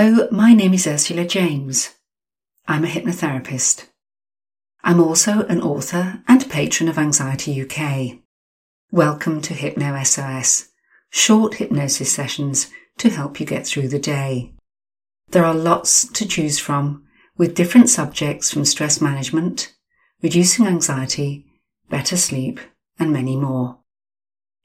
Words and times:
Hello, 0.00 0.28
my 0.30 0.54
name 0.54 0.74
is 0.74 0.86
Ursula 0.86 1.24
James. 1.24 1.96
I'm 2.68 2.84
a 2.84 2.86
hypnotherapist. 2.86 3.88
I'm 4.84 5.00
also 5.00 5.44
an 5.46 5.60
author 5.60 6.22
and 6.28 6.48
patron 6.48 6.88
of 6.88 6.98
Anxiety 6.98 7.60
UK. 7.60 8.20
Welcome 8.92 9.40
to 9.40 9.54
Hypno 9.54 10.00
SOS, 10.04 10.68
short 11.10 11.54
hypnosis 11.54 12.12
sessions 12.12 12.70
to 12.98 13.10
help 13.10 13.40
you 13.40 13.46
get 13.46 13.66
through 13.66 13.88
the 13.88 13.98
day. 13.98 14.54
There 15.30 15.44
are 15.44 15.52
lots 15.52 16.06
to 16.12 16.28
choose 16.28 16.60
from 16.60 17.02
with 17.36 17.56
different 17.56 17.88
subjects 17.88 18.52
from 18.52 18.64
stress 18.66 19.00
management, 19.00 19.74
reducing 20.22 20.64
anxiety, 20.64 21.44
better 21.90 22.16
sleep, 22.16 22.60
and 23.00 23.12
many 23.12 23.36
more. 23.36 23.80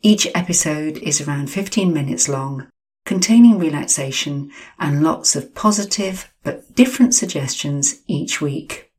Each 0.04 0.28
episode 0.36 1.00
is 1.00 1.28
around 1.28 1.50
15 1.50 1.92
minutes 1.92 2.30
long, 2.30 2.68
containing 3.14 3.60
relaxation 3.60 4.50
and 4.80 5.04
lots 5.04 5.36
of 5.36 5.54
positive 5.54 6.34
but 6.42 6.74
different 6.74 7.14
suggestions 7.14 8.02
each 8.08 8.42
week. 8.42 8.92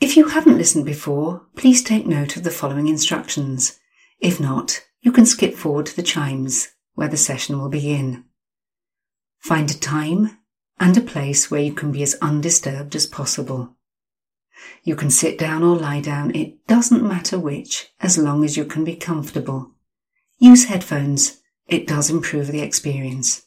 If 0.00 0.16
you 0.16 0.26
haven't 0.26 0.58
listened 0.58 0.84
before, 0.84 1.46
please 1.54 1.84
take 1.84 2.04
note 2.04 2.36
of 2.36 2.42
the 2.42 2.50
following 2.50 2.88
instructions. 2.88 3.78
If 4.18 4.40
not, 4.40 4.82
you 5.00 5.12
can 5.12 5.26
skip 5.26 5.54
forward 5.54 5.86
to 5.86 5.94
the 5.94 6.02
chimes 6.02 6.70
where 6.94 7.06
the 7.06 7.16
session 7.16 7.60
will 7.60 7.68
begin. 7.68 8.24
Find 9.38 9.70
a 9.70 9.78
time 9.78 10.38
and 10.80 10.96
a 10.96 11.00
place 11.00 11.52
where 11.52 11.62
you 11.62 11.72
can 11.72 11.92
be 11.92 12.02
as 12.02 12.16
undisturbed 12.20 12.96
as 12.96 13.06
possible. 13.06 13.76
You 14.82 14.96
can 14.96 15.10
sit 15.10 15.38
down 15.38 15.62
or 15.62 15.76
lie 15.76 16.00
down, 16.00 16.34
it 16.34 16.66
doesn't 16.66 17.08
matter 17.08 17.38
which, 17.38 17.90
as 18.00 18.18
long 18.18 18.44
as 18.44 18.56
you 18.56 18.64
can 18.64 18.82
be 18.82 18.96
comfortable. 18.96 19.70
Use 20.40 20.64
headphones, 20.64 21.38
it 21.68 21.86
does 21.86 22.10
improve 22.10 22.48
the 22.48 22.60
experience. 22.60 23.42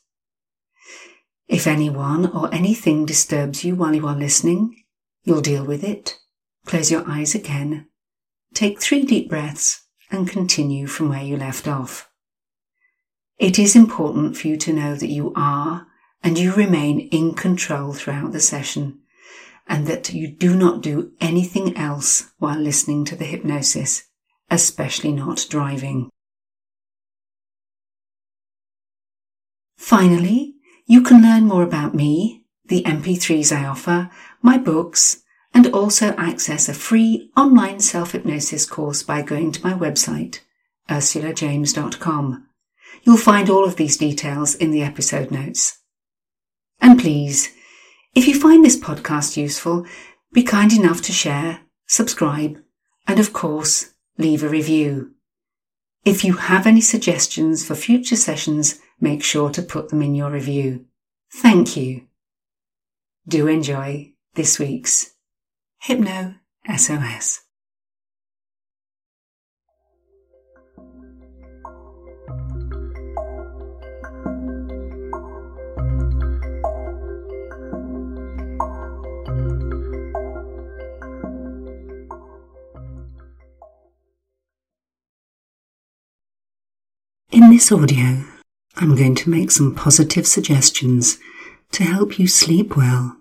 If 1.48 1.66
anyone 1.66 2.28
or 2.32 2.54
anything 2.54 3.06
disturbs 3.06 3.64
you 3.64 3.76
while 3.76 3.96
you 3.96 4.06
are 4.08 4.16
listening, 4.16 4.84
you'll 5.24 5.42
deal 5.42 5.66
with 5.66 5.84
it. 5.84 6.18
Close 6.66 6.92
your 6.92 7.04
eyes 7.10 7.34
again, 7.34 7.88
take 8.54 8.80
three 8.80 9.04
deep 9.04 9.30
breaths, 9.30 9.86
and 10.12 10.30
continue 10.30 10.88
from 10.88 11.10
where 11.10 11.24
you 11.24 11.38
left 11.38 11.68
off. 11.68 12.10
It 13.38 13.58
is 13.58 13.76
important 13.76 14.38
for 14.38 14.48
you 14.48 14.58
to 14.58 14.74
know 14.74 14.96
that 14.96 15.08
you 15.08 15.32
are 15.36 15.88
and 16.22 16.38
you 16.38 16.54
remain 16.54 17.00
in 17.12 17.34
control 17.34 17.94
throughout 17.94 18.34
the 18.34 18.40
session 18.40 19.00
and 19.68 19.88
that 19.88 20.14
you 20.14 20.28
do 20.28 20.56
not 20.56 20.82
do 20.82 21.12
anything 21.22 21.78
else 21.78 22.32
while 22.40 22.60
listening 22.60 23.06
to 23.06 23.16
the 23.16 23.26
hypnosis, 23.26 24.04
especially 24.50 25.12
not 25.12 25.46
driving. 25.50 26.10
Finally, 29.90 30.54
you 30.86 31.02
can 31.02 31.20
learn 31.20 31.46
more 31.46 31.64
about 31.64 31.96
me, 31.96 32.44
the 32.64 32.84
MP3s 32.84 33.52
I 33.52 33.66
offer, 33.66 34.12
my 34.40 34.56
books, 34.56 35.24
and 35.52 35.66
also 35.74 36.10
access 36.10 36.70
a 36.70 36.76
free 36.76 37.32
online 37.36 37.80
self-hypnosis 37.80 38.68
course 38.68 39.02
by 39.02 39.24
going 39.24 39.52
to 39.52 39.66
my 39.66 39.74
website, 39.74 40.42
ursulajames.com. 40.92 42.48
You'll 43.02 43.18
find 43.18 43.50
all 43.50 43.66
of 43.66 43.78
these 43.78 43.98
details 43.98 44.54
in 44.54 44.70
the 44.70 44.84
episode 44.84 45.32
notes. 45.32 45.80
And 46.80 47.00
please, 47.00 47.50
if 48.14 48.28
you 48.28 48.40
find 48.40 48.64
this 48.64 48.78
podcast 48.78 49.38
useful, 49.38 49.88
be 50.32 50.44
kind 50.44 50.72
enough 50.72 51.02
to 51.02 51.12
share, 51.12 51.62
subscribe, 51.88 52.60
and 53.08 53.20
of 53.20 53.34
course, 53.34 53.96
leave 54.20 54.44
a 54.44 54.50
review. 54.50 55.16
If 56.06 56.24
you 56.24 56.34
have 56.34 56.68
any 56.68 56.82
suggestions 56.82 57.66
for 57.66 57.74
future 57.74 58.16
sessions, 58.16 58.80
make 59.00 59.24
sure 59.24 59.50
to 59.52 59.62
put 59.62 59.90
them 59.90 60.02
in 60.02 60.16
your 60.16 60.32
review. 60.32 60.86
Thank 61.32 61.78
you. 61.78 62.08
Do 63.28 63.48
enjoy 63.48 64.14
this 64.36 64.60
week's 64.60 65.14
Hypno 65.80 66.36
SOS. 66.76 67.42
In 87.32 87.52
this 87.52 87.72
audio, 87.72 88.26
I'm 88.82 88.96
going 88.96 89.16
to 89.16 89.30
make 89.30 89.52
some 89.52 89.76
positive 89.76 90.26
suggestions 90.26 91.20
to 91.74 91.84
help 91.84 92.18
you 92.18 92.28
sleep 92.28 92.78
well 92.78 93.18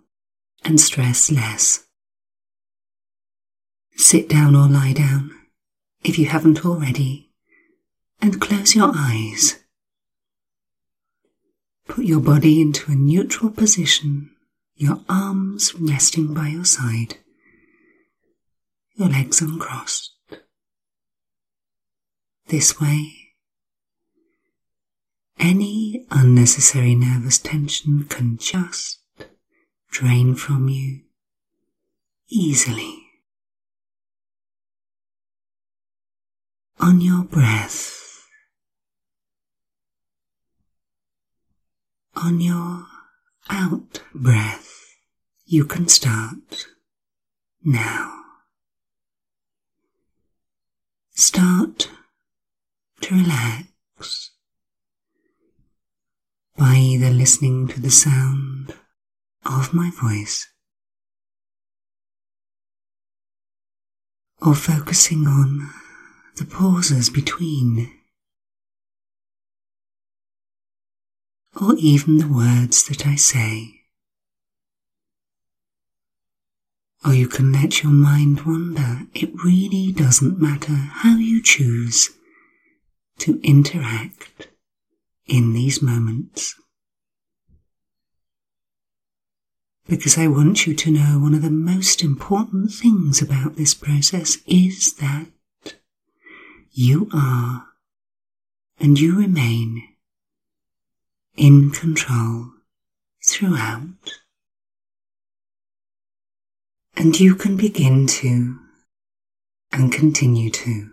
and 0.65 0.81
stress 0.81 1.33
less. 1.33 1.85
Sit 3.97 4.29
down 4.29 4.55
or 4.55 4.69
lie 4.69 4.93
down 4.93 5.33
if 6.05 6.17
you 6.17 6.27
haven't 6.27 6.65
already 6.65 7.33
and 8.23 8.41
close 8.41 8.77
your 8.77 8.93
eyes. 8.95 9.59
Put 11.89 12.05
your 12.05 12.21
body 12.21 12.61
into 12.61 12.93
a 12.93 12.95
neutral 12.95 13.51
position, 13.51 14.31
your 14.77 15.01
arms 15.09 15.75
resting 15.75 16.35
by 16.35 16.49
your 16.49 16.65
side, 16.65 17.17
your 18.95 19.09
legs 19.09 19.41
uncrossed. 19.41 20.13
This 22.47 22.81
way, 22.81 23.18
any 25.39 26.07
unnecessary 26.11 26.95
nervous 26.95 27.39
tension 27.39 28.05
can 28.05 28.39
just 28.39 29.01
drain 29.91 30.35
from 30.35 30.69
you 30.69 31.01
easily. 32.29 32.95
On 36.81 37.01
your 37.01 37.25
breath, 37.25 38.25
on 42.15 42.41
your 42.41 42.87
out 43.51 44.03
breath, 44.15 44.95
you 45.45 45.65
can 45.65 45.89
start 45.89 46.67
now. 47.65 48.15
Start 51.11 51.91
to 53.01 53.15
relax 53.15 53.68
by 56.59 56.75
either 56.75 57.11
listening 57.11 57.69
to 57.69 57.81
the 57.81 57.91
sound 57.91 58.75
of 59.47 59.73
my 59.73 59.91
voice 60.03 60.49
or 64.43 64.57
focusing 64.57 65.29
on 65.29 65.71
the 66.37 66.45
pauses 66.45 67.11
between 67.11 67.93
or 71.61 71.77
even 71.79 72.19
the 72.19 72.27
words 72.29 72.87
that 72.89 73.07
I 73.07 73.15
say. 73.15 73.75
Or 77.05 77.15
you 77.15 77.29
can 77.29 77.53
let 77.53 77.85
your 77.85 77.93
mind 77.93 78.43
wander. 78.43 79.03
It 79.15 79.31
really 79.45 79.93
doesn't 79.93 80.41
matter 80.41 80.73
how 80.73 81.17
you 81.17 81.41
choose 81.41 82.11
to 83.19 83.41
interact 83.43 84.49
in 85.29 85.53
these 85.53 85.81
moments. 85.83 86.55
Because 89.87 90.19
I 90.19 90.27
want 90.27 90.67
you 90.67 90.75
to 90.75 90.91
know 90.91 91.19
one 91.19 91.35
of 91.35 91.43
the 91.43 91.51
most 91.51 92.03
important 92.03 92.73
things 92.73 93.23
about 93.23 93.57
this 93.57 93.73
process 93.75 94.39
is 94.47 94.95
that 94.95 95.27
you 96.73 97.09
are 97.13 97.67
and 98.81 98.99
you 98.99 99.17
remain 99.17 99.83
in 101.37 101.71
control 101.71 102.51
throughout. 103.25 104.21
And 106.97 107.19
you 107.19 107.35
can 107.35 107.57
begin 107.57 108.07
to 108.09 108.59
and 109.73 109.93
continue 109.93 110.51
to 110.51 110.91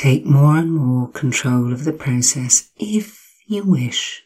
Take 0.00 0.24
more 0.24 0.56
and 0.56 0.72
more 0.72 1.08
control 1.08 1.74
of 1.74 1.84
the 1.84 1.92
process 1.92 2.70
if 2.78 3.22
you 3.46 3.64
wish. 3.64 4.22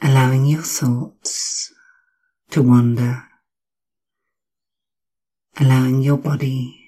Allowing 0.00 0.46
your 0.46 0.62
thoughts 0.62 1.70
to 2.48 2.62
wander. 2.62 3.24
Allowing 5.60 6.00
your 6.00 6.16
body 6.16 6.80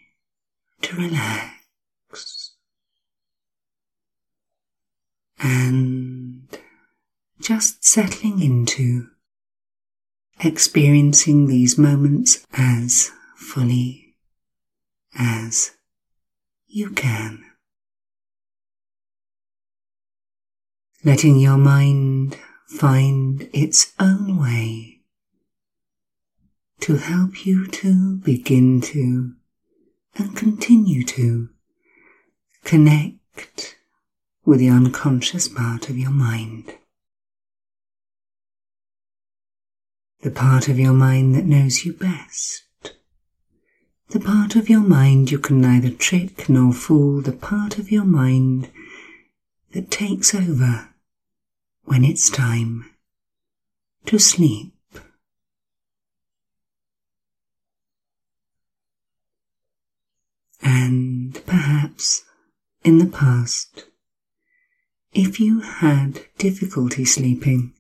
to 0.81 0.97
relax. 0.97 2.55
And 5.39 6.49
just 7.43 7.85
settling 7.85 8.41
into 8.41 9.09
experiencing 10.41 11.47
these 11.47 11.77
moments 11.77 12.47
as 12.55 13.11
fully 13.37 14.17
as 15.15 15.73
you 16.67 16.91
can. 16.91 17.47
letting 21.07 21.39
your 21.39 21.57
mind 21.57 22.37
find 22.67 23.49
its 23.53 23.93
own 24.01 24.41
way 24.41 24.99
to 26.81 26.97
help 26.97 27.47
you 27.47 27.65
to 27.69 28.17
begin 28.17 28.81
to 28.81 29.33
and 30.17 30.37
continue 30.37 31.05
to 31.05 31.49
connect 32.65 33.77
with 34.45 34.59
the 34.59 34.69
unconscious 34.69 35.47
part 35.47 35.89
of 35.89 35.97
your 35.97 36.11
mind. 36.11 36.75
The 40.23 40.33
part 40.33 40.67
of 40.67 40.77
your 40.77 40.93
mind 40.93 41.37
that 41.37 41.45
knows 41.45 41.85
you 41.85 41.93
best. 41.93 42.66
The 44.09 44.21
part 44.21 44.55
of 44.55 44.69
your 44.69 44.83
mind 44.83 45.33
you 45.33 45.39
can 45.39 45.61
neither 45.61 45.91
trick 45.91 46.49
nor 46.49 46.73
fool, 46.73 47.21
the 47.21 47.33
part 47.33 47.77
of 47.77 47.91
your 47.91 48.05
mind 48.05 48.71
that 49.73 49.91
takes 49.91 50.33
over 50.33 50.91
when 51.85 52.05
it's 52.05 52.31
time 52.31 52.89
to 54.07 54.19
sleep. 54.21 54.73
And 60.63 61.45
perhaps 61.45 62.25
in 62.85 62.99
the 62.99 63.07
past, 63.07 63.87
if 65.13 65.41
you 65.41 65.61
had 65.61 66.27
difficulty 66.39 67.05
sleeping, 67.05 67.75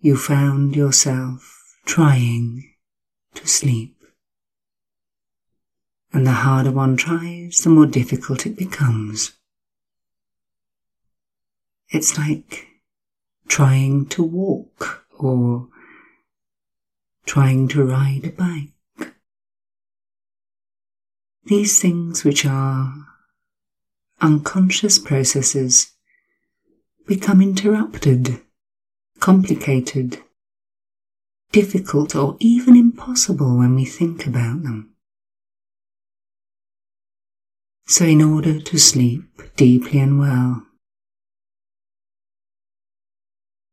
you 0.00 0.16
found 0.16 0.76
yourself 0.76 1.74
trying 1.86 2.74
to 3.34 3.46
sleep. 3.48 3.97
And 6.12 6.26
the 6.26 6.32
harder 6.32 6.70
one 6.70 6.96
tries, 6.96 7.60
the 7.60 7.70
more 7.70 7.86
difficult 7.86 8.46
it 8.46 8.56
becomes. 8.56 9.32
It's 11.90 12.16
like 12.18 12.66
trying 13.46 14.06
to 14.06 14.22
walk 14.22 15.04
or 15.18 15.68
trying 17.26 17.68
to 17.68 17.84
ride 17.84 18.24
a 18.24 18.30
bike. 18.30 19.12
These 21.44 21.80
things, 21.80 22.24
which 22.24 22.44
are 22.44 22.94
unconscious 24.20 24.98
processes, 24.98 25.92
become 27.06 27.40
interrupted, 27.40 28.40
complicated, 29.18 30.18
difficult, 31.52 32.14
or 32.14 32.36
even 32.38 32.76
impossible 32.76 33.56
when 33.56 33.74
we 33.74 33.86
think 33.86 34.26
about 34.26 34.62
them. 34.62 34.94
So, 37.90 38.04
in 38.04 38.20
order 38.20 38.60
to 38.60 38.78
sleep 38.78 39.24
deeply 39.56 39.98
and 39.98 40.18
well, 40.18 40.66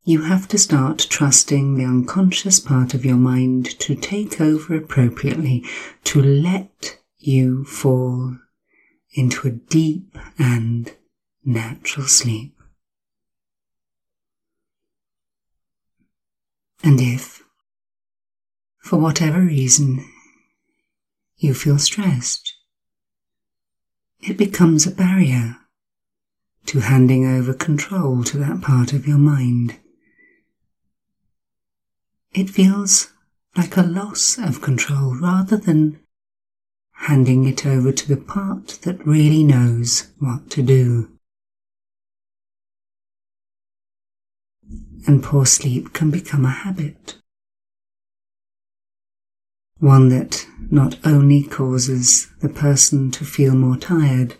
you 0.05 0.21
have 0.21 0.47
to 0.47 0.57
start 0.57 1.05
trusting 1.09 1.75
the 1.75 1.83
unconscious 1.83 2.61
part 2.61 2.93
of 2.93 3.03
your 3.03 3.17
mind 3.17 3.77
to 3.79 3.93
take 3.93 4.39
over 4.39 4.77
appropriately, 4.77 5.65
to 6.05 6.23
let 6.23 6.97
you 7.17 7.65
fall 7.65 8.37
into 9.15 9.49
a 9.49 9.51
deep 9.51 10.17
and 10.39 10.95
natural 11.43 12.07
sleep. 12.07 12.55
And 16.81 17.01
if, 17.01 17.43
for 18.77 18.97
whatever 18.97 19.41
reason, 19.41 20.09
you 21.35 21.53
feel 21.53 21.79
stressed, 21.79 22.54
it 24.27 24.37
becomes 24.37 24.87
a 24.87 24.91
barrier 24.91 25.57
to 26.65 26.79
handing 26.79 27.25
over 27.25 27.53
control 27.53 28.23
to 28.23 28.37
that 28.37 28.61
part 28.61 28.91
of 28.91 29.07
your 29.07 29.19
mind. 29.19 29.77
It 32.33 32.49
feels 32.49 33.13
like 33.55 33.77
a 33.77 33.83
loss 33.83 34.37
of 34.37 34.61
control 34.61 35.15
rather 35.15 35.57
than 35.57 35.99
handing 36.93 37.45
it 37.45 37.65
over 37.65 37.91
to 37.91 38.07
the 38.07 38.17
part 38.17 38.79
that 38.81 39.05
really 39.05 39.43
knows 39.43 40.07
what 40.17 40.49
to 40.49 40.63
do. 40.63 41.11
And 45.07 45.21
poor 45.21 45.45
sleep 45.45 45.93
can 45.93 46.09
become 46.09 46.45
a 46.45 46.49
habit. 46.49 47.15
One 49.85 50.09
that 50.09 50.47
not 50.71 50.97
only 51.05 51.43
causes 51.43 52.27
the 52.41 52.49
person 52.49 53.11
to 53.11 53.23
feel 53.23 53.53
more 53.53 53.77
tired, 53.77 54.35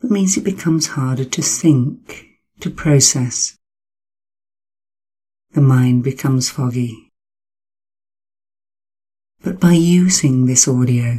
but 0.00 0.10
means 0.10 0.36
it 0.36 0.44
becomes 0.44 0.88
harder 0.88 1.24
to 1.24 1.42
think, 1.42 2.26
to 2.60 2.70
process. 2.70 3.56
The 5.52 5.62
mind 5.62 6.04
becomes 6.04 6.50
foggy 6.50 7.10
but 9.42 9.58
by 9.58 9.72
using 9.72 10.46
this 10.46 10.68
audio, 10.68 11.18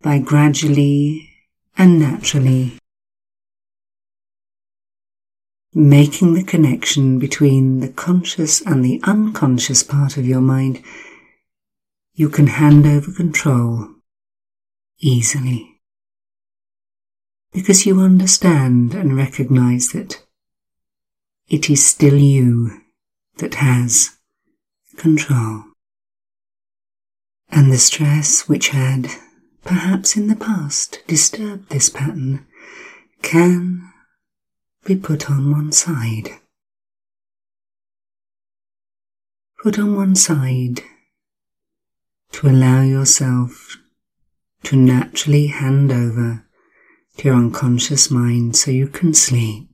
by 0.00 0.18
gradually 0.18 1.28
and 1.76 1.98
naturally 1.98 2.78
making 5.76 6.32
the 6.32 6.42
connection 6.42 7.18
between 7.18 7.80
the 7.80 7.88
conscious 7.88 8.62
and 8.62 8.82
the 8.82 8.98
unconscious 9.02 9.82
part 9.82 10.16
of 10.16 10.24
your 10.24 10.40
mind, 10.40 10.82
you 12.14 12.30
can 12.30 12.46
hand 12.46 12.86
over 12.86 13.12
control 13.12 13.86
easily. 15.00 15.78
Because 17.52 17.84
you 17.84 18.00
understand 18.00 18.94
and 18.94 19.18
recognize 19.18 19.90
that 19.90 20.22
it 21.46 21.68
is 21.68 21.86
still 21.86 22.16
you 22.16 22.80
that 23.36 23.56
has 23.56 24.16
control. 24.96 25.62
And 27.50 27.70
the 27.70 27.76
stress 27.76 28.48
which 28.48 28.70
had, 28.70 29.08
perhaps 29.62 30.16
in 30.16 30.28
the 30.28 30.36
past, 30.36 31.02
disturbed 31.06 31.68
this 31.68 31.90
pattern 31.90 32.46
can 33.20 33.92
be 34.86 34.96
put 34.96 35.30
on 35.30 35.50
one 35.50 35.72
side. 35.72 36.30
Put 39.62 39.78
on 39.78 39.96
one 39.96 40.14
side 40.14 40.82
to 42.32 42.48
allow 42.48 42.82
yourself 42.82 43.76
to 44.62 44.76
naturally 44.76 45.48
hand 45.48 45.90
over 45.90 46.46
to 47.16 47.28
your 47.28 47.36
unconscious 47.36 48.10
mind 48.10 48.56
so 48.56 48.70
you 48.70 48.86
can 48.86 49.12
sleep 49.12 49.68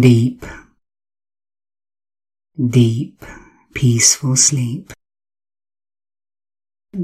deep, 0.00 0.44
deep 2.58 3.24
peaceful 3.74 4.36
sleep. 4.36 4.92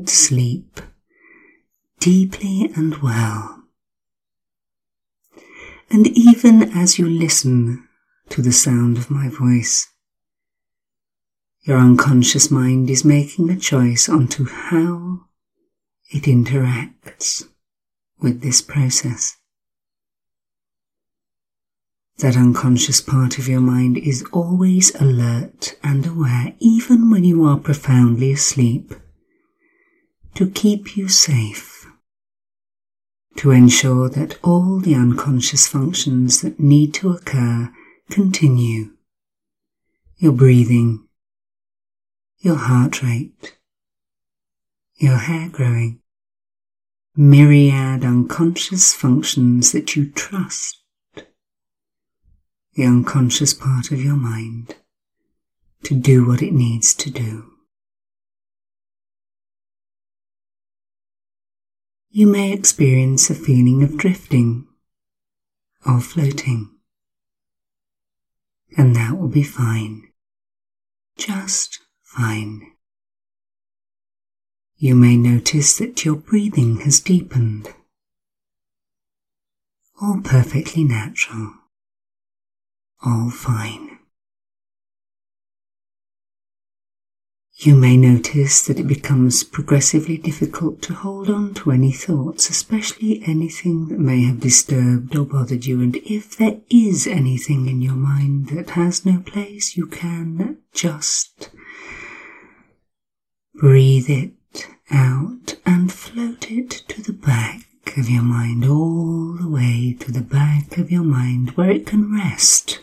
Sleep 0.05 0.81
deeply 2.01 2.71
and 2.75 2.97
well. 2.99 3.66
And 5.91 6.07
even 6.09 6.63
as 6.77 6.99
you 6.99 7.09
listen 7.09 7.87
to 8.31 8.43
the 8.43 8.53
sound 8.53 8.99
of 8.99 9.11
my 9.11 9.29
voice, 9.29 9.89
your 11.63 11.79
unconscious 11.79 12.51
mind 12.51 12.91
is 12.91 13.05
making 13.05 13.51
a 13.51 13.57
choice 13.57 14.09
onto 14.09 14.47
how 14.47 15.21
it 16.11 16.25
interacts 16.25 17.45
with 18.21 18.41
this 18.41 18.63
process. 18.63 19.37
That 22.19 22.37
unconscious 22.37 23.01
part 23.01 23.39
of 23.39 23.47
your 23.47 23.61
mind 23.61 23.99
is 23.99 24.25
always 24.33 24.95
alert 24.95 25.77
and 25.83 26.07
aware, 26.07 26.55
even 26.61 27.11
when 27.11 27.25
you 27.25 27.45
are 27.45 27.59
profoundly 27.59 28.33
asleep, 28.33 28.95
to 30.35 30.49
keep 30.49 30.97
you 30.97 31.09
safe, 31.09 31.76
to 33.37 33.51
ensure 33.51 34.09
that 34.09 34.39
all 34.43 34.79
the 34.79 34.95
unconscious 34.95 35.67
functions 35.67 36.41
that 36.41 36.59
need 36.59 36.95
to 36.95 37.11
occur 37.11 37.73
continue. 38.11 38.91
Your 40.17 40.33
breathing, 40.33 41.07
your 42.39 42.57
heart 42.57 43.03
rate, 43.03 43.57
your 44.97 45.19
hair 45.19 45.49
growing, 45.51 46.01
myriad 47.15 48.05
unconscious 48.05 48.95
functions 48.95 49.73
that 49.73 49.97
you 49.97 50.11
trust 50.11 50.79
the 52.75 52.85
unconscious 52.85 53.55
part 53.55 53.91
of 53.91 54.03
your 54.03 54.17
mind 54.17 54.77
to 55.83 55.95
do 55.95 56.27
what 56.27 56.43
it 56.43 56.53
needs 56.53 56.95
to 56.95 57.11
do. 57.11 57.56
You 62.17 62.27
may 62.27 62.51
experience 62.51 63.29
a 63.29 63.35
feeling 63.35 63.83
of 63.83 63.99
drifting 63.99 64.67
or 65.85 66.01
floating, 66.01 66.71
and 68.75 68.97
that 68.97 69.19
will 69.19 69.29
be 69.29 69.43
fine, 69.43 70.09
just 71.19 71.81
fine. 72.03 72.73
You 74.79 74.95
may 74.95 75.19
notice 75.19 75.77
that 75.77 76.07
your 76.07 76.17
breathing 76.17 76.81
has 76.81 77.01
deepened 77.01 77.75
all 80.01 80.23
perfectly 80.25 80.85
natural, 80.85 81.53
all 83.05 83.29
fine. 83.29 83.96
You 87.59 87.75
may 87.75 87.97
notice 87.97 88.67
that 88.67 88.79
it 88.79 88.87
becomes 88.87 89.43
progressively 89.43 90.19
difficult 90.19 90.83
to 90.83 90.93
hold 90.93 91.31
on 91.31 91.55
to 91.55 91.71
any 91.71 91.91
thoughts, 91.91 92.51
especially 92.51 93.23
anything 93.25 93.89
that 93.89 93.99
may 93.99 94.25
have 94.25 94.41
disturbed 94.41 95.17
or 95.17 95.25
bothered 95.25 95.65
you. 95.65 95.81
And 95.81 95.97
if 95.97 96.37
there 96.37 96.61
is 96.69 97.07
anything 97.07 97.67
in 97.67 97.81
your 97.81 97.95
mind 97.95 98.49
that 98.49 98.71
has 98.71 99.07
no 99.07 99.21
place, 99.21 99.75
you 99.75 99.87
can 99.87 100.59
just 100.75 101.49
breathe 103.55 104.11
it 104.11 104.35
out 104.91 105.57
and 105.65 105.91
float 105.91 106.51
it 106.51 106.71
to 106.89 107.01
the 107.01 107.15
back 107.15 107.63
of 107.97 108.11
your 108.11 108.23
mind, 108.23 108.67
all 108.67 109.33
the 109.33 109.49
way 109.49 109.97
to 110.01 110.13
the 110.13 110.21
back 110.21 110.77
of 110.77 110.91
your 110.91 111.05
mind 111.05 111.53
where 111.53 111.71
it 111.71 111.87
can 111.87 112.15
rest. 112.15 112.81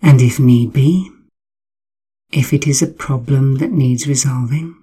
And 0.00 0.22
if 0.22 0.38
need 0.38 0.72
be, 0.72 1.10
if 2.34 2.52
it 2.52 2.66
is 2.66 2.82
a 2.82 2.88
problem 2.88 3.58
that 3.58 3.70
needs 3.70 4.08
resolving. 4.08 4.74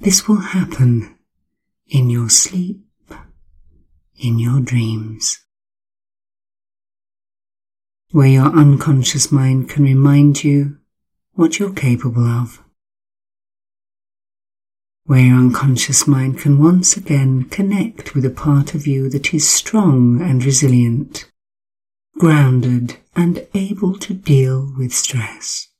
This 0.00 0.28
will 0.28 0.36
happen 0.36 1.16
in 1.88 2.08
your 2.08 2.28
sleep, 2.28 2.84
in 4.16 4.38
your 4.38 4.60
dreams, 4.60 5.44
where 8.12 8.28
your 8.28 8.46
unconscious 8.46 9.32
mind 9.32 9.68
can 9.68 9.82
remind 9.82 10.44
you 10.44 10.78
what 11.32 11.58
you're 11.58 11.72
capable 11.72 12.26
of, 12.26 12.62
where 15.06 15.26
your 15.26 15.36
unconscious 15.36 16.06
mind 16.06 16.38
can 16.38 16.62
once 16.62 16.96
again 16.96 17.42
connect 17.50 18.14
with 18.14 18.24
a 18.24 18.30
part 18.30 18.72
of 18.72 18.86
you 18.86 19.10
that 19.10 19.34
is 19.34 19.50
strong 19.50 20.22
and 20.22 20.44
resilient, 20.44 21.28
grounded 22.18 22.98
and 23.16 23.48
able 23.52 23.98
to 23.98 24.14
deal 24.14 24.72
with 24.78 24.92
stress 24.92 25.73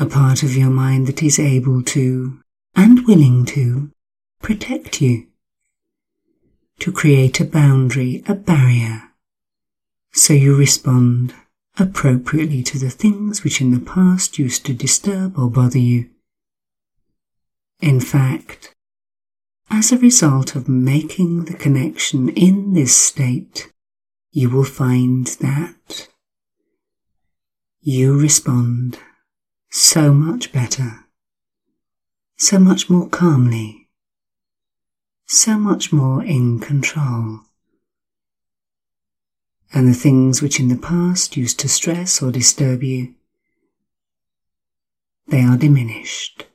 a 0.00 0.06
part 0.06 0.42
of 0.42 0.56
your 0.56 0.70
mind 0.70 1.06
that 1.06 1.22
is 1.22 1.38
able 1.38 1.82
to 1.82 2.40
and 2.74 3.06
willing 3.06 3.44
to 3.44 3.92
protect 4.40 5.02
you, 5.02 5.26
to 6.78 6.90
create 6.90 7.38
a 7.38 7.44
boundary, 7.44 8.22
a 8.26 8.34
barrier, 8.34 9.02
so 10.10 10.32
you 10.32 10.56
respond 10.56 11.34
appropriately 11.78 12.62
to 12.62 12.78
the 12.78 12.88
things 12.88 13.44
which 13.44 13.60
in 13.60 13.72
the 13.72 13.80
past 13.80 14.38
used 14.38 14.64
to 14.64 14.72
disturb 14.72 15.38
or 15.38 15.50
bother 15.50 15.78
you. 15.78 16.08
In 17.80 18.00
fact, 18.00 18.74
as 19.70 19.92
a 19.92 19.98
result 19.98 20.56
of 20.56 20.66
making 20.66 21.44
the 21.44 21.54
connection 21.54 22.30
in 22.30 22.72
this 22.72 22.96
state, 22.96 23.70
you 24.32 24.48
will 24.48 24.64
find 24.64 25.26
that 25.26 26.08
you 27.82 28.18
respond 28.18 28.98
so 29.70 30.12
much 30.12 30.52
better, 30.52 31.04
so 32.36 32.58
much 32.58 32.90
more 32.90 33.08
calmly, 33.08 33.88
so 35.26 35.56
much 35.56 35.92
more 35.92 36.24
in 36.24 36.58
control. 36.58 37.40
And 39.72 39.86
the 39.86 39.94
things 39.94 40.42
which 40.42 40.58
in 40.58 40.68
the 40.68 40.76
past 40.76 41.36
used 41.36 41.60
to 41.60 41.68
stress 41.68 42.20
or 42.20 42.32
disturb 42.32 42.82
you, 42.82 43.14
they 45.28 45.42
are 45.42 45.56
diminished. 45.56 46.46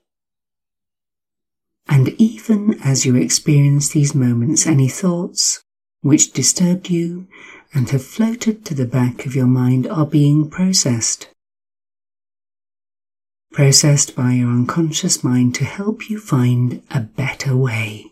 And 1.88 2.10
even 2.20 2.78
as 2.84 3.06
you 3.06 3.16
experience 3.16 3.90
these 3.90 4.14
moments, 4.14 4.68
any 4.68 4.90
thoughts 4.90 5.64
which 6.02 6.34
disturbed 6.34 6.90
you 6.90 7.28
and 7.74 7.90
have 7.92 8.04
floated 8.04 8.66
to 8.66 8.74
the 8.74 8.86
back 8.86 9.26
of 9.26 9.36
your 9.36 9.48
mind 9.48 9.88
are 9.88 10.06
being 10.06 10.50
processed 10.50 11.30
processed 13.56 14.18
by 14.18 14.34
your 14.34 14.50
unconscious 14.50 15.24
mind 15.24 15.56
to 15.56 15.64
help 15.64 16.10
you 16.10 16.20
find 16.20 16.84
a 16.92 17.00
better 17.00 17.56
way 17.56 18.06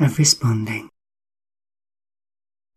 of 0.00 0.18
responding. 0.18 0.88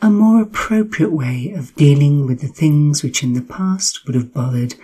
A 0.01 0.09
more 0.09 0.41
appropriate 0.41 1.13
way 1.13 1.53
of 1.55 1.73
dealing 1.75 2.25
with 2.25 2.41
the 2.41 2.49
things 2.49 3.01
which 3.01 3.23
in 3.23 3.31
the 3.31 3.41
past 3.41 4.05
would 4.05 4.13
have 4.13 4.33
bothered 4.33 4.75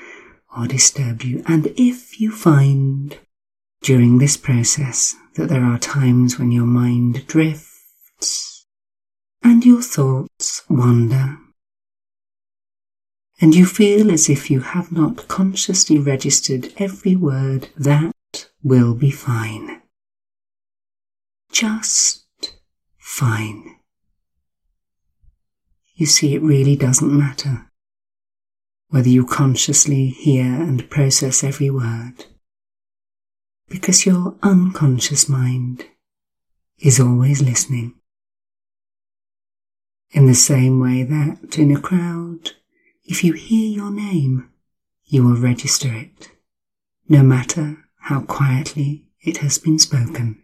or 0.57 0.67
disturbed 0.67 1.25
you. 1.25 1.43
And 1.45 1.67
if 1.75 2.21
you 2.21 2.31
find 2.31 3.17
during 3.81 4.19
this 4.19 4.37
process 4.37 5.13
that 5.35 5.49
there 5.49 5.65
are 5.65 5.77
times 5.77 6.39
when 6.39 6.53
your 6.53 6.65
mind 6.65 7.27
drifts 7.27 8.65
and 9.43 9.65
your 9.65 9.81
thoughts 9.81 10.63
wander, 10.69 11.40
and 13.41 13.55
you 13.55 13.65
feel 13.65 14.11
as 14.11 14.29
if 14.29 14.51
you 14.51 14.59
have 14.59 14.91
not 14.91 15.27
consciously 15.27 15.97
registered 15.97 16.71
every 16.77 17.15
word, 17.15 17.69
that 17.75 18.13
will 18.61 18.93
be 18.93 19.09
fine. 19.09 19.81
Just 21.51 22.23
fine. 22.99 23.77
You 25.95 26.05
see, 26.05 26.35
it 26.35 26.41
really 26.41 26.75
doesn't 26.75 27.17
matter 27.17 27.65
whether 28.89 29.09
you 29.09 29.25
consciously 29.25 30.07
hear 30.07 30.45
and 30.45 30.89
process 30.89 31.43
every 31.43 31.69
word, 31.69 32.25
because 33.69 34.05
your 34.05 34.35
unconscious 34.43 35.29
mind 35.29 35.85
is 36.77 36.99
always 36.99 37.41
listening. 37.41 37.93
In 40.11 40.27
the 40.27 40.35
same 40.35 40.79
way 40.81 41.03
that 41.03 41.57
in 41.57 41.75
a 41.75 41.79
crowd 41.79 42.51
if 43.11 43.25
you 43.25 43.33
hear 43.33 43.69
your 43.69 43.91
name, 43.91 44.49
you 45.03 45.21
will 45.21 45.35
register 45.35 45.93
it, 45.93 46.31
no 47.09 47.21
matter 47.21 47.75
how 47.99 48.21
quietly 48.21 49.03
it 49.19 49.39
has 49.39 49.57
been 49.57 49.77
spoken. 49.77 50.41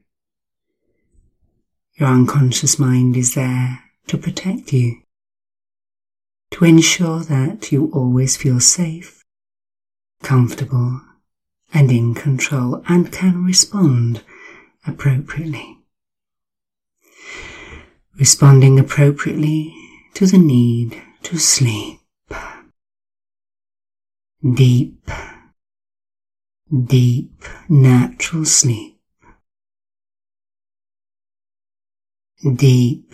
Your 1.94 2.10
unconscious 2.10 2.78
mind 2.78 3.16
is 3.16 3.36
there 3.36 3.86
to 4.08 4.18
protect 4.18 4.74
you, 4.74 5.02
to 6.52 6.66
ensure 6.66 7.22
that 7.22 7.72
you 7.72 7.90
always 7.94 8.36
feel 8.36 8.60
safe, 8.60 9.24
comfortable, 10.22 11.00
and 11.74 11.90
in 11.90 12.14
control 12.14 12.84
and 12.90 13.14
can 13.14 13.46
respond 13.46 14.24
appropriately. 14.86 15.78
Responding 18.20 18.78
appropriately 18.78 19.74
to 20.16 20.26
the 20.26 20.38
need 20.38 21.02
to 21.24 21.38
sleep 21.38 22.02
deep, 24.44 25.10
deep 26.72 27.44
natural 27.68 28.46
sleep. 28.46 29.00
Deep, 32.56 33.14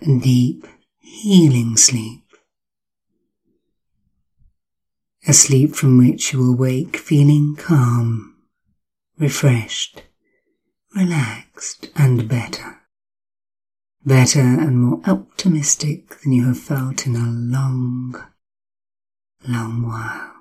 deep 0.00 0.66
healing 1.00 1.76
sleep. 1.76 2.22
A 5.26 5.32
sleep 5.32 5.74
from 5.74 5.98
which 5.98 6.32
you 6.32 6.38
will 6.38 6.56
wake 6.56 6.96
feeling 6.96 7.56
calm, 7.56 8.36
refreshed, 9.18 10.02
relaxed 10.94 11.88
and 11.96 12.28
better. 12.28 12.82
Better 14.04 14.38
and 14.38 14.80
more 14.80 15.00
optimistic 15.04 16.20
than 16.20 16.32
you 16.32 16.46
have 16.46 16.60
felt 16.60 17.08
in 17.08 17.16
a 17.16 17.28
long, 17.28 18.14
long 19.48 19.82
while 19.82 20.35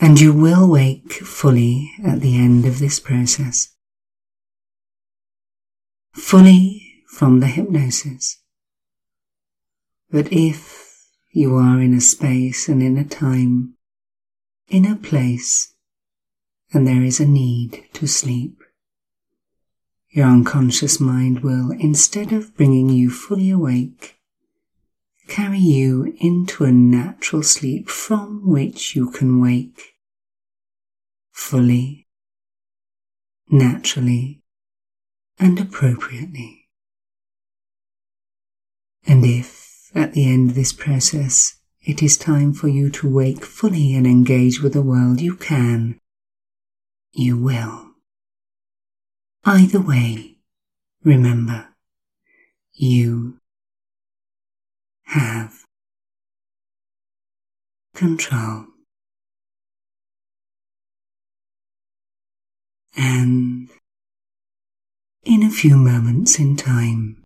and 0.00 0.18
you 0.18 0.32
will 0.32 0.68
wake 0.68 1.12
fully 1.12 1.92
at 2.04 2.20
the 2.20 2.36
end 2.36 2.64
of 2.64 2.78
this 2.78 2.98
process. 2.98 3.68
Fully 6.12 7.04
from 7.06 7.40
the 7.40 7.46
hypnosis. 7.46 8.38
But 10.10 10.32
if 10.32 11.06
you 11.32 11.54
are 11.56 11.80
in 11.80 11.92
a 11.92 12.00
space 12.00 12.68
and 12.68 12.82
in 12.82 12.96
a 12.96 13.04
time, 13.04 13.74
in 14.68 14.86
a 14.86 14.96
place, 14.96 15.74
and 16.72 16.86
there 16.86 17.02
is 17.02 17.20
a 17.20 17.26
need 17.26 17.84
to 17.92 18.06
sleep, 18.06 18.56
your 20.08 20.26
unconscious 20.26 20.98
mind 20.98 21.40
will, 21.40 21.72
instead 21.72 22.32
of 22.32 22.56
bringing 22.56 22.88
you 22.88 23.10
fully 23.10 23.50
awake, 23.50 24.19
carry 25.30 25.58
you 25.58 26.12
into 26.20 26.64
a 26.64 26.72
natural 26.72 27.42
sleep 27.42 27.88
from 27.88 28.46
which 28.46 28.96
you 28.96 29.10
can 29.10 29.40
wake 29.40 29.94
fully, 31.30 32.08
naturally, 33.48 34.42
and 35.38 35.58
appropriately. 35.58 36.68
And 39.06 39.24
if, 39.24 39.90
at 39.94 40.12
the 40.12 40.30
end 40.30 40.50
of 40.50 40.56
this 40.56 40.72
process, 40.72 41.60
it 41.80 42.02
is 42.02 42.18
time 42.18 42.52
for 42.52 42.68
you 42.68 42.90
to 42.90 43.08
wake 43.08 43.44
fully 43.44 43.94
and 43.94 44.06
engage 44.06 44.60
with 44.60 44.74
the 44.74 44.82
world, 44.82 45.20
you 45.20 45.36
can, 45.36 45.98
you 47.12 47.38
will. 47.38 47.86
Either 49.44 49.80
way, 49.80 50.36
remember, 51.02 51.68
you 52.74 53.39
Hmm. 55.10 55.18
have 55.18 55.64
control. 57.94 58.66
And 62.96 63.68
in 65.24 65.42
a 65.42 65.50
few 65.50 65.76
moments 65.76 66.38
in 66.38 66.56
time, 66.56 67.24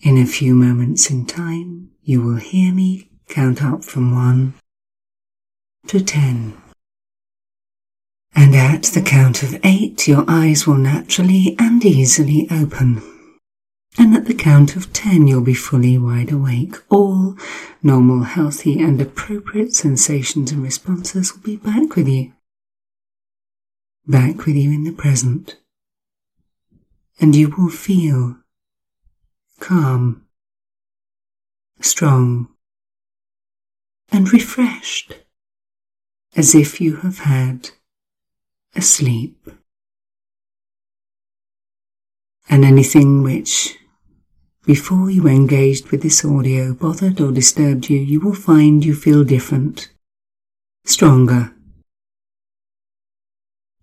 in 0.00 0.16
a 0.16 0.26
few 0.26 0.54
moments 0.54 1.10
in 1.10 1.26
time, 1.26 1.90
you 2.02 2.22
will 2.22 2.36
hear 2.36 2.72
me 2.72 3.10
count 3.28 3.62
up 3.62 3.82
from 3.82 4.14
one 4.14 4.54
to 5.88 6.00
ten. 6.00 6.56
And 8.36 8.54
at 8.54 8.84
the 8.84 9.02
count 9.02 9.42
of 9.42 9.58
eight, 9.64 10.06
your 10.06 10.24
eyes 10.28 10.64
will 10.64 10.78
naturally 10.78 11.56
and 11.58 11.84
easily 11.84 12.46
open. 12.50 13.17
And 14.00 14.14
at 14.14 14.26
the 14.26 14.34
count 14.34 14.76
of 14.76 14.92
ten, 14.92 15.26
you'll 15.26 15.40
be 15.40 15.54
fully 15.54 15.98
wide 15.98 16.30
awake. 16.30 16.76
All 16.88 17.36
normal, 17.82 18.22
healthy, 18.22 18.80
and 18.80 19.00
appropriate 19.00 19.74
sensations 19.74 20.52
and 20.52 20.62
responses 20.62 21.34
will 21.34 21.42
be 21.42 21.56
back 21.56 21.96
with 21.96 22.06
you. 22.06 22.32
Back 24.06 24.46
with 24.46 24.54
you 24.54 24.70
in 24.70 24.84
the 24.84 24.92
present. 24.92 25.56
And 27.20 27.34
you 27.34 27.48
will 27.48 27.70
feel 27.70 28.36
calm, 29.58 30.24
strong, 31.80 32.48
and 34.12 34.32
refreshed, 34.32 35.18
as 36.36 36.54
if 36.54 36.80
you 36.80 36.96
have 36.98 37.18
had 37.18 37.70
asleep. 38.76 39.50
And 42.48 42.64
anything 42.64 43.22
which, 43.22 43.76
before 44.68 45.08
you 45.08 45.26
engaged 45.26 45.90
with 45.90 46.02
this 46.02 46.22
audio, 46.26 46.74
bothered 46.74 47.18
or 47.22 47.32
disturbed 47.32 47.88
you, 47.88 47.98
you 47.98 48.20
will 48.20 48.34
find 48.34 48.84
you 48.84 48.94
feel 48.94 49.24
different, 49.24 49.88
stronger, 50.84 51.54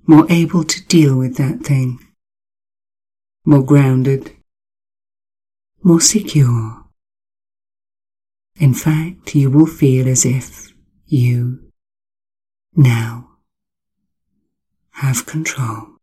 more 0.06 0.28
able 0.30 0.64
to 0.64 0.86
deal 0.86 1.18
with 1.18 1.38
that 1.38 1.62
thing, 1.62 1.98
more 3.44 3.64
grounded, 3.64 4.32
more 5.82 6.00
secure. 6.00 6.86
In 8.60 8.76
fact, 8.76 9.34
you 9.34 9.50
will 9.50 9.66
feel 9.66 10.08
as 10.08 10.24
if 10.24 10.72
you 11.08 11.72
now 12.76 13.32
have 14.92 15.26
control. 15.26 15.95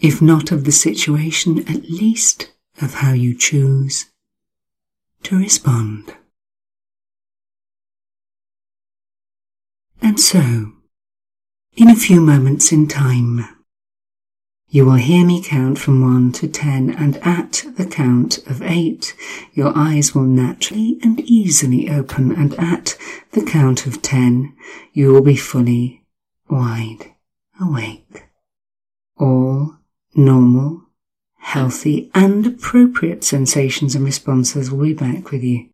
If 0.00 0.22
not 0.22 0.50
of 0.50 0.64
the 0.64 0.72
situation, 0.72 1.58
at 1.68 1.90
least 1.90 2.52
of 2.80 2.94
how 2.94 3.12
you 3.12 3.36
choose 3.36 4.06
to 5.24 5.36
respond. 5.36 6.14
And 10.00 10.18
so, 10.18 10.72
in 11.76 11.90
a 11.90 11.94
few 11.94 12.22
moments 12.22 12.72
in 12.72 12.88
time, 12.88 13.46
you 14.70 14.86
will 14.86 14.94
hear 14.94 15.26
me 15.26 15.42
count 15.42 15.78
from 15.78 16.00
1 16.00 16.32
to 16.32 16.48
10, 16.48 16.90
and 16.90 17.18
at 17.18 17.64
the 17.76 17.84
count 17.84 18.38
of 18.46 18.62
8, 18.62 19.14
your 19.52 19.76
eyes 19.76 20.14
will 20.14 20.22
naturally 20.22 20.98
and 21.02 21.20
easily 21.20 21.90
open, 21.90 22.32
and 22.32 22.54
at 22.54 22.96
the 23.32 23.44
count 23.44 23.86
of 23.86 24.00
10, 24.00 24.56
you 24.94 25.12
will 25.12 25.22
be 25.22 25.36
fully 25.36 26.06
wide 26.48 27.12
awake. 27.60 28.24
All 29.18 29.79
normal, 30.14 30.82
healthy, 31.38 32.10
and 32.14 32.46
appropriate 32.46 33.24
sensations 33.24 33.94
and 33.94 34.04
responses 34.04 34.70
will 34.70 34.84
be 34.84 34.94
back 34.94 35.30
with 35.30 35.42
you. 35.42 35.68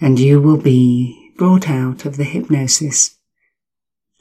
And 0.00 0.18
you 0.18 0.40
will 0.40 0.56
be 0.56 1.32
brought 1.36 1.68
out 1.68 2.04
of 2.04 2.16
the 2.16 2.24
hypnosis. 2.24 3.16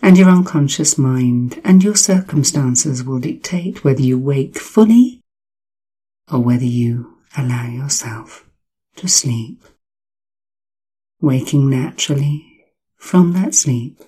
And 0.02 0.18
your 0.18 0.30
unconscious 0.30 0.98
mind 0.98 1.62
and 1.64 1.84
your 1.84 1.96
circumstances 1.96 3.04
will 3.04 3.20
dictate 3.20 3.84
whether 3.84 4.02
you 4.02 4.18
wake 4.18 4.58
fully 4.58 5.22
or 6.32 6.40
whether 6.40 6.66
you 6.66 7.18
allow 7.38 7.68
yourself 7.68 8.46
to 8.96 9.08
sleep. 9.08 9.62
Waking 11.22 11.70
naturally 11.70 12.66
from 12.96 13.34
that 13.34 13.54
sleep 13.54 14.02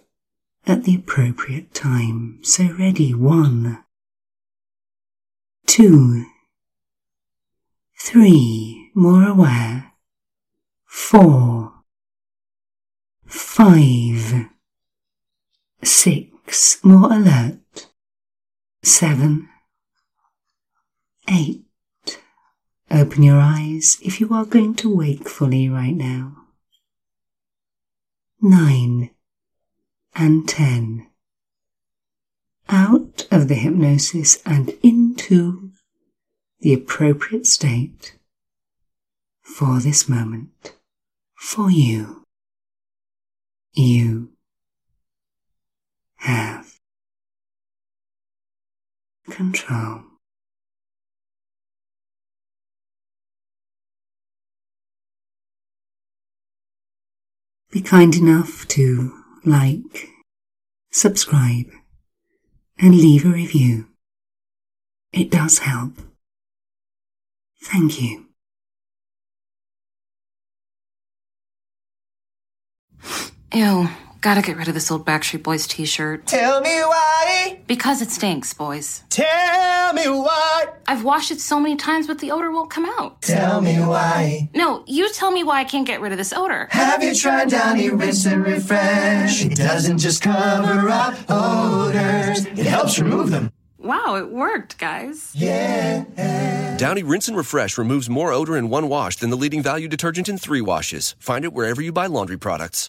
at 0.66 0.84
the 0.84 0.96
appropriate 0.96 1.74
time. 1.74 2.40
So 2.44 2.72
ready, 2.78 3.14
one, 3.14 3.84
two, 5.72 6.26
three, 7.98 8.92
more 8.94 9.26
aware, 9.26 9.94
four, 10.84 11.72
five, 13.26 14.50
six, 15.82 16.78
more 16.84 17.14
alert, 17.14 17.88
seven, 18.84 19.48
eight. 21.30 21.64
Open 22.92 23.24
your 23.24 23.40
eyes 23.40 23.98
if 24.04 24.20
you 24.20 24.34
are 24.34 24.44
going 24.44 24.76
to 24.76 24.94
wake 24.94 25.30
fully 25.30 25.70
right 25.70 25.96
now. 25.96 26.36
Nine 28.42 29.12
and 30.16 30.50
10. 30.50 31.08
Out 32.68 33.26
of 33.32 33.48
the 33.48 33.56
hypnosis 33.56 34.42
and 34.46 34.74
into 35.12 35.72
the 36.62 36.74
appropriate 36.74 37.46
state 37.46 38.18
for 39.42 39.80
this 39.80 40.08
moment, 40.08 40.74
for 41.36 41.70
you. 41.70 42.24
You 43.74 44.30
have 46.18 46.80
control. 49.30 50.04
Be 57.72 57.82
kind 57.82 58.16
enough 58.16 58.68
to 58.70 59.12
like, 59.46 60.10
subscribe, 60.92 61.68
and 62.78 62.96
leave 62.96 63.26
a 63.26 63.30
review. 63.30 63.91
It 65.14 65.30
does 65.30 65.60
help. 65.60 65.94
Thank 67.64 68.02
you. 68.02 68.26
Ew. 73.54 73.90
Gotta 74.22 74.44
get 74.44 74.56
rid 74.56 74.68
of 74.68 74.76
this 74.76 74.92
old 74.92 75.04
Backstreet 75.04 75.42
Boys 75.42 75.66
t 75.66 75.84
shirt. 75.84 76.28
Tell 76.28 76.62
me 76.62 76.70
why. 76.70 77.60
Because 77.66 78.04
it 78.04 78.12
stinks, 78.12 78.54
boys. 78.54 79.04
Tell 79.10 79.94
me 79.94 80.08
why. 80.08 80.68
I've 80.88 81.04
washed 81.04 81.32
it 81.32 81.42
so 81.42 81.60
many 81.60 81.76
times, 81.76 82.06
but 82.06 82.20
the 82.20 82.30
odor 82.30 82.52
won't 82.52 82.70
come 82.70 82.86
out. 82.86 83.24
Tell 83.24 83.62
me 83.62 83.78
why. 83.78 84.48
No, 84.54 84.84
you 84.86 85.12
tell 85.12 85.32
me 85.32 85.44
why 85.44 85.62
I 85.62 85.64
can't 85.64 85.88
get 85.88 86.02
rid 86.02 86.12
of 86.12 86.20
this 86.20 86.34
odor. 86.34 86.68
Have 86.70 87.04
you 87.04 87.16
tried 87.16 87.50
Downy 87.50 87.90
Rinse 87.90 88.28
and 88.28 88.46
Refresh? 88.46 89.44
It 89.44 89.56
doesn't 89.56 89.98
just 89.98 90.22
cover 90.22 90.88
up 90.90 91.16
odors, 91.28 92.46
it 92.46 92.68
helps 92.68 93.00
remove 93.00 93.32
them. 93.32 93.52
Wow, 93.84 94.16
it 94.16 94.30
worked, 94.30 94.78
guys. 94.78 95.32
Yeah. 95.34 96.06
Downy 96.78 97.04
Rinse 97.04 97.28
and 97.28 97.38
Refresh 97.38 97.78
removes 97.78 98.10
more 98.10 98.32
odor 98.32 98.56
in 98.58 98.70
one 98.70 98.88
wash 98.90 99.16
than 99.16 99.32
the 99.32 99.36
leading 99.36 99.64
value 99.64 99.88
detergent 99.88 100.30
in 100.30 100.38
three 100.38 100.62
washes. 100.62 101.16
Find 101.20 101.46
it 101.46 101.54
wherever 101.54 101.82
you 101.82 101.92
buy 101.92 102.06
laundry 102.06 102.38
products. 102.38 102.80